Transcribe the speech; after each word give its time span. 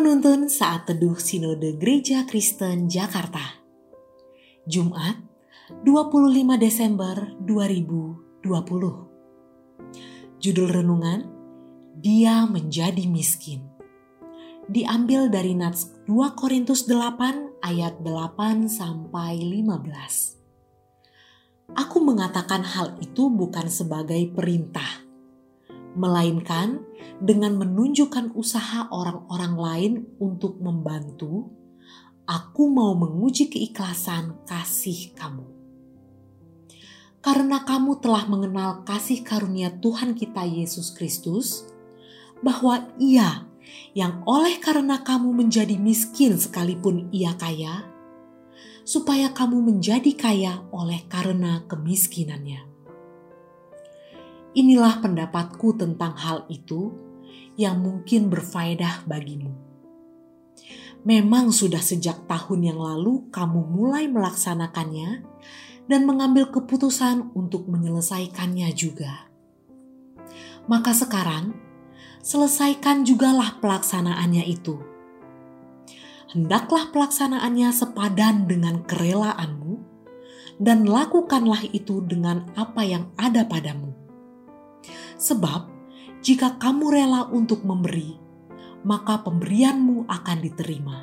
Penuntun 0.00 0.48
Saat 0.48 0.88
Teduh 0.88 1.20
Sinode 1.20 1.76
Gereja 1.76 2.24
Kristen 2.24 2.88
Jakarta. 2.88 3.60
Jumat 4.64 5.20
25 5.84 6.40
Desember 6.56 7.36
2020 7.44 8.40
Judul 10.40 10.68
Renungan 10.72 11.28
Dia 12.00 12.48
Menjadi 12.48 13.04
Miskin. 13.12 13.60
Diambil 14.72 15.28
dari 15.28 15.52
Nats 15.52 15.92
2 16.08 16.16
Korintus 16.32 16.88
8 16.88 17.60
ayat 17.60 18.00
8 18.00 18.72
sampai 18.72 19.36
15 19.36 21.76
Aku 21.76 22.00
mengatakan 22.00 22.64
hal 22.64 22.96
itu 23.04 23.28
bukan 23.28 23.68
sebagai 23.68 24.32
perintah 24.32 24.99
melainkan 25.94 26.84
dengan 27.18 27.58
menunjukkan 27.58 28.32
usaha 28.38 28.86
orang-orang 28.90 29.54
lain 29.56 29.92
untuk 30.22 30.58
membantu, 30.62 31.50
aku 32.24 32.70
mau 32.70 32.94
menguji 32.94 33.50
keikhlasan 33.50 34.38
kasih 34.46 35.12
kamu. 35.18 35.46
Karena 37.20 37.60
kamu 37.68 38.00
telah 38.00 38.24
mengenal 38.24 38.80
kasih 38.88 39.20
karunia 39.20 39.68
Tuhan 39.76 40.16
kita 40.16 40.46
Yesus 40.48 40.94
Kristus, 40.96 41.68
bahwa 42.40 42.88
Ia 42.96 43.44
yang 43.92 44.24
oleh 44.24 44.56
karena 44.56 45.04
kamu 45.04 45.36
menjadi 45.36 45.76
miskin 45.76 46.40
sekalipun 46.40 47.12
Ia 47.12 47.36
kaya, 47.36 47.84
supaya 48.88 49.30
kamu 49.36 49.60
menjadi 49.60 50.12
kaya 50.16 50.64
oleh 50.72 51.04
karena 51.12 51.60
kemiskinannya. 51.68 52.79
Inilah 54.50 54.98
pendapatku 54.98 55.78
tentang 55.78 56.18
hal 56.18 56.42
itu 56.50 56.90
yang 57.54 57.78
mungkin 57.78 58.26
berfaedah 58.26 59.06
bagimu. 59.06 59.54
Memang 61.06 61.54
sudah 61.54 61.78
sejak 61.78 62.26
tahun 62.26 62.74
yang 62.74 62.82
lalu 62.82 63.30
kamu 63.30 63.62
mulai 63.70 64.10
melaksanakannya 64.10 65.22
dan 65.86 66.02
mengambil 66.02 66.50
keputusan 66.50 67.30
untuk 67.38 67.70
menyelesaikannya 67.70 68.74
juga. 68.74 69.30
Maka 70.66 70.98
sekarang, 70.98 71.54
selesaikan 72.18 73.06
jugalah 73.06 73.62
pelaksanaannya 73.62 74.50
itu. 74.50 74.82
Hendaklah 76.34 76.90
pelaksanaannya 76.90 77.70
sepadan 77.70 78.50
dengan 78.50 78.82
kerelaanmu, 78.82 79.78
dan 80.58 80.90
lakukanlah 80.90 81.70
itu 81.70 82.02
dengan 82.02 82.50
apa 82.58 82.82
yang 82.82 83.14
ada 83.14 83.46
padamu 83.46 83.99
Sebab 85.16 85.80
jika 86.20 86.60
kamu 86.60 86.92
rela 86.92 87.24
untuk 87.32 87.64
memberi, 87.64 88.20
maka 88.84 89.24
pemberianmu 89.24 90.04
akan 90.04 90.38
diterima. 90.44 90.98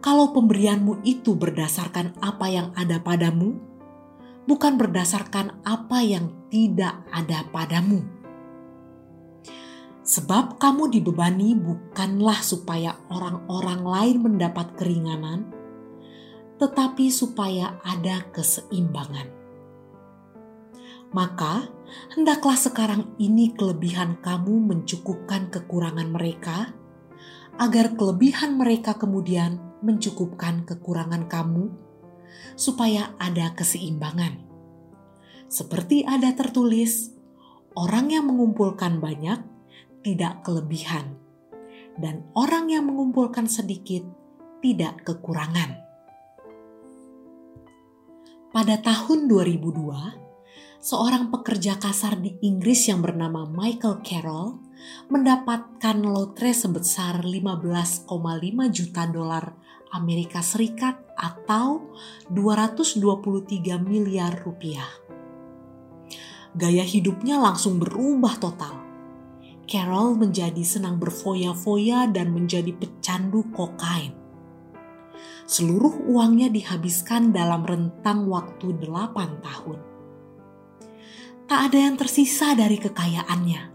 Kalau 0.00 0.32
pemberianmu 0.32 1.04
itu 1.04 1.36
berdasarkan 1.36 2.16
apa 2.20 2.46
yang 2.48 2.72
ada 2.76 3.00
padamu, 3.00 3.56
bukan 4.48 4.76
berdasarkan 4.80 5.64
apa 5.64 6.00
yang 6.04 6.32
tidak 6.52 7.04
ada 7.12 7.44
padamu. 7.52 8.04
Sebab 10.04 10.56
kamu 10.56 10.92
dibebani 10.92 11.56
bukanlah 11.56 12.40
supaya 12.40 12.96
orang-orang 13.12 13.80
lain 13.84 14.16
mendapat 14.24 14.76
keringanan, 14.76 15.48
tetapi 16.56 17.12
supaya 17.12 17.80
ada 17.84 18.24
keseimbangan 18.32 19.39
maka 21.10 21.66
hendaklah 22.14 22.54
sekarang 22.54 23.10
ini 23.18 23.50
kelebihan 23.54 24.22
kamu 24.22 24.62
mencukupkan 24.62 25.50
kekurangan 25.50 26.06
mereka, 26.10 26.70
agar 27.58 27.98
kelebihan 27.98 28.54
mereka 28.56 28.94
kemudian 28.94 29.58
mencukupkan 29.82 30.62
kekurangan 30.62 31.26
kamu, 31.26 31.74
supaya 32.54 33.12
ada 33.18 33.50
keseimbangan. 33.58 34.38
Seperti 35.50 36.06
ada 36.06 36.30
tertulis, 36.30 37.10
orang 37.74 38.14
yang 38.14 38.30
mengumpulkan 38.30 39.02
banyak 39.02 39.42
tidak 40.06 40.46
kelebihan, 40.46 41.18
dan 41.98 42.22
orang 42.38 42.70
yang 42.70 42.86
mengumpulkan 42.86 43.50
sedikit 43.50 44.06
tidak 44.62 45.02
kekurangan. 45.02 45.74
Pada 48.50 48.78
tahun 48.82 49.26
2002, 49.26 50.29
seorang 50.80 51.28
pekerja 51.28 51.76
kasar 51.76 52.16
di 52.16 52.40
Inggris 52.40 52.88
yang 52.88 53.04
bernama 53.04 53.44
Michael 53.44 54.00
Carroll 54.00 54.56
mendapatkan 55.12 55.96
lotre 56.00 56.56
sebesar 56.56 57.20
15,5 57.20 58.08
juta 58.72 59.04
dolar 59.04 59.44
Amerika 59.92 60.40
Serikat 60.40 60.96
atau 61.20 61.92
223 62.32 63.76
miliar 63.76 64.40
rupiah. 64.40 64.88
Gaya 66.56 66.82
hidupnya 66.82 67.36
langsung 67.36 67.76
berubah 67.76 68.40
total. 68.40 68.74
Carol 69.68 70.18
menjadi 70.18 70.64
senang 70.66 70.98
berfoya-foya 70.98 72.10
dan 72.10 72.34
menjadi 72.34 72.74
pecandu 72.74 73.46
kokain. 73.54 74.16
Seluruh 75.46 76.10
uangnya 76.10 76.50
dihabiskan 76.50 77.30
dalam 77.30 77.62
rentang 77.62 78.26
waktu 78.26 78.74
8 78.82 79.46
tahun 79.46 79.89
tak 81.50 81.74
ada 81.74 81.82
yang 81.82 81.98
tersisa 81.98 82.54
dari 82.54 82.78
kekayaannya. 82.78 83.74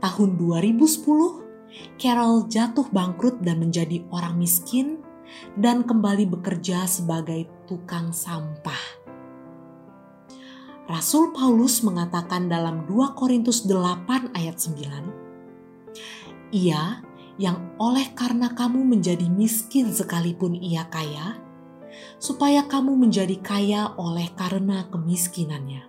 Tahun 0.00 0.30
2010, 0.40 1.44
Carol 2.00 2.48
jatuh 2.48 2.88
bangkrut 2.88 3.44
dan 3.44 3.60
menjadi 3.60 4.00
orang 4.08 4.40
miskin 4.40 5.04
dan 5.60 5.84
kembali 5.84 6.24
bekerja 6.24 6.88
sebagai 6.88 7.44
tukang 7.68 8.16
sampah. 8.16 8.80
Rasul 10.88 11.36
Paulus 11.36 11.84
mengatakan 11.84 12.48
dalam 12.48 12.88
2 12.88 13.12
Korintus 13.12 13.68
8 13.68 14.32
ayat 14.32 14.56
9, 14.56 16.56
Ia 16.56 17.04
yang 17.36 17.76
oleh 17.76 18.08
karena 18.16 18.56
kamu 18.56 18.88
menjadi 18.88 19.28
miskin 19.28 19.92
sekalipun 19.92 20.56
ia 20.56 20.88
kaya, 20.88 21.36
supaya 22.16 22.64
kamu 22.64 22.96
menjadi 22.96 23.36
kaya 23.44 23.92
oleh 24.00 24.32
karena 24.32 24.88
kemiskinannya. 24.88 25.87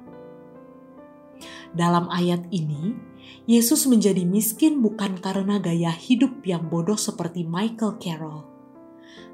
Dalam 1.73 2.09
ayat 2.09 2.49
ini, 2.49 2.97
Yesus 3.45 3.85
menjadi 3.85 4.25
miskin 4.25 4.81
bukan 4.81 5.17
karena 5.21 5.61
gaya 5.61 5.93
hidup 5.93 6.41
yang 6.45 6.69
bodoh 6.69 6.97
seperti 6.97 7.45
Michael 7.45 7.97
Carroll. 8.01 8.45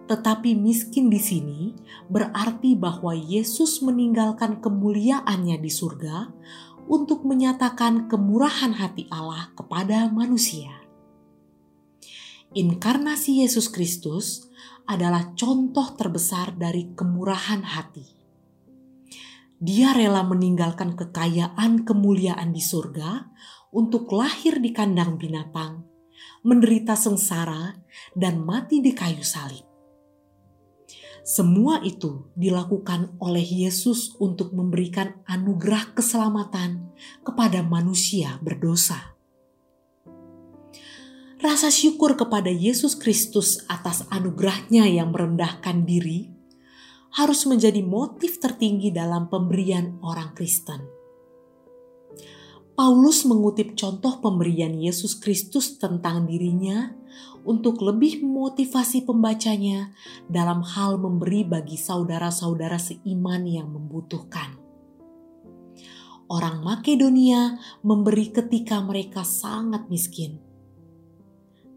Tetapi 0.06 0.54
miskin 0.54 1.10
di 1.10 1.18
sini 1.18 1.62
berarti 2.08 2.78
bahwa 2.78 3.12
Yesus 3.18 3.82
meninggalkan 3.82 4.62
kemuliaannya 4.62 5.58
di 5.58 5.72
surga 5.72 6.30
untuk 6.86 7.26
menyatakan 7.26 8.06
kemurahan 8.06 8.78
hati 8.78 9.10
Allah 9.10 9.50
kepada 9.58 10.06
manusia. 10.14 10.86
Inkarnasi 12.56 13.44
Yesus 13.44 13.68
Kristus 13.68 14.48
adalah 14.86 15.34
contoh 15.34 15.92
terbesar 15.98 16.54
dari 16.56 16.94
kemurahan 16.94 17.66
hati. 17.66 18.15
Dia 19.56 19.96
rela 19.96 20.20
meninggalkan 20.28 21.00
kekayaan 21.00 21.88
kemuliaan 21.88 22.52
di 22.52 22.60
surga 22.60 23.32
untuk 23.72 24.12
lahir 24.12 24.60
di 24.60 24.76
kandang 24.76 25.16
binatang, 25.16 25.88
menderita 26.44 27.00
sengsara, 27.00 27.80
dan 28.12 28.44
mati 28.44 28.84
di 28.84 28.92
kayu 28.92 29.24
salib. 29.24 29.64
Semua 31.26 31.82
itu 31.82 32.30
dilakukan 32.38 33.18
oleh 33.18 33.42
Yesus 33.42 34.14
untuk 34.22 34.54
memberikan 34.54 35.24
anugerah 35.26 35.98
keselamatan 35.98 36.94
kepada 37.26 37.66
manusia 37.66 38.38
berdosa. 38.44 39.16
Rasa 41.42 41.74
syukur 41.74 42.14
kepada 42.20 42.52
Yesus 42.52 42.94
Kristus 42.94 43.64
atas 43.66 44.06
anugerahnya 44.14 44.86
yang 44.86 45.16
merendahkan 45.16 45.88
diri 45.88 46.35
harus 47.16 47.48
menjadi 47.48 47.80
motif 47.80 48.44
tertinggi 48.44 48.92
dalam 48.92 49.32
pemberian 49.32 50.04
orang 50.04 50.36
Kristen. 50.36 50.84
Paulus 52.76 53.24
mengutip 53.24 53.80
contoh 53.80 54.20
pemberian 54.20 54.76
Yesus 54.76 55.16
Kristus 55.16 55.80
tentang 55.80 56.28
dirinya 56.28 56.92
untuk 57.48 57.80
lebih 57.80 58.20
memotivasi 58.20 59.08
pembacanya 59.08 59.96
dalam 60.28 60.60
hal 60.60 61.00
memberi 61.00 61.48
bagi 61.48 61.80
saudara-saudara 61.80 62.76
seiman 62.76 63.48
yang 63.48 63.72
membutuhkan. 63.72 64.60
Orang 66.28 66.68
Makedonia 66.68 67.56
memberi 67.80 68.28
ketika 68.28 68.84
mereka 68.84 69.24
sangat 69.24 69.88
miskin, 69.88 70.36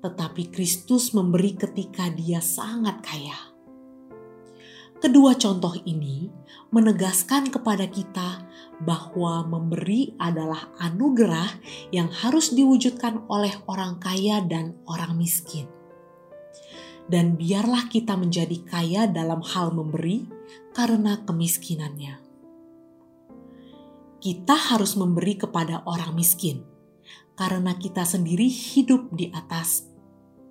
tetapi 0.03 0.51
Kristus 0.51 1.15
memberi 1.15 1.55
ketika 1.55 2.11
Dia 2.11 2.43
sangat 2.43 3.07
kaya 3.07 3.58
Kedua 4.99 5.39
contoh 5.39 5.79
ini 5.87 6.27
menegaskan 6.75 7.55
kepada 7.55 7.87
kita 7.87 8.43
bahwa 8.83 9.47
memberi 9.47 10.19
adalah 10.19 10.75
anugerah 10.83 11.55
yang 11.95 12.11
harus 12.11 12.51
diwujudkan 12.51 13.31
oleh 13.31 13.55
orang 13.71 14.03
kaya 14.03 14.43
dan 14.43 14.75
orang 14.91 15.15
miskin. 15.15 15.71
Dan 17.07 17.39
biarlah 17.39 17.87
kita 17.87 18.19
menjadi 18.19 18.59
kaya 18.67 19.07
dalam 19.07 19.39
hal 19.41 19.71
memberi 19.71 20.27
karena 20.75 21.23
kemiskinannya. 21.23 22.19
Kita 24.19 24.57
harus 24.75 24.99
memberi 24.99 25.39
kepada 25.39 25.87
orang 25.87 26.11
miskin 26.19 26.67
karena 27.39 27.79
kita 27.79 28.03
sendiri 28.03 28.51
hidup 28.51 29.15
di 29.15 29.31
atas 29.31 29.87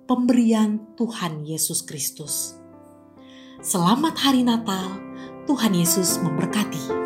pemberian 0.08 0.96
Tuhan 0.96 1.44
Yesus 1.44 1.84
Kristus. 1.84 2.56
Selamat 3.58 4.14
Hari 4.14 4.46
Natal! 4.46 4.86
Tuhan 5.50 5.74
Yesus 5.74 6.22
memberkati. 6.22 6.97